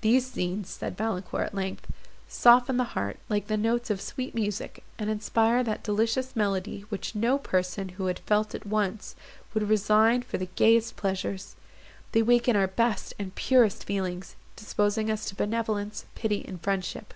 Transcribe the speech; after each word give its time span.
"These 0.00 0.28
scenes," 0.32 0.70
said 0.70 0.96
Valancourt, 0.96 1.42
at 1.48 1.54
length, 1.54 1.88
"soften 2.26 2.78
the 2.78 2.94
heart, 2.96 3.18
like 3.28 3.46
the 3.46 3.58
notes 3.58 3.90
of 3.90 4.00
sweet 4.00 4.34
music, 4.34 4.82
and 4.98 5.10
inspire 5.10 5.62
that 5.62 5.82
delicious 5.82 6.34
melancholy 6.34 6.86
which 6.88 7.14
no 7.14 7.36
person, 7.36 7.90
who 7.90 8.06
had 8.06 8.20
felt 8.20 8.54
it 8.54 8.64
once, 8.64 9.14
would 9.52 9.68
resign 9.68 10.22
for 10.22 10.38
the 10.38 10.48
gayest 10.56 10.96
pleasures. 10.96 11.56
They 12.12 12.22
waken 12.22 12.56
our 12.56 12.68
best 12.68 13.12
and 13.18 13.34
purest 13.34 13.84
feelings, 13.84 14.34
disposing 14.56 15.10
us 15.10 15.26
to 15.26 15.34
benevolence, 15.36 16.06
pity, 16.14 16.42
and 16.48 16.58
friendship. 16.58 17.12